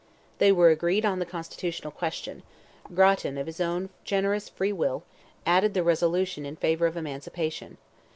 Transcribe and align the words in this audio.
They 0.39 0.51
were 0.51 0.71
agreed 0.71 1.05
on 1.05 1.19
the 1.19 1.27
constitutional 1.27 1.91
question; 1.91 2.41
Grattan, 2.91 3.37
of 3.37 3.45
his 3.45 3.61
own 3.61 3.91
generous 4.03 4.49
free 4.49 4.73
will, 4.73 5.03
added 5.45 5.75
the 5.75 5.83
resolution 5.83 6.43
in 6.43 6.55
favour 6.55 6.87
of 6.87 6.97
emancipation. 6.97 7.77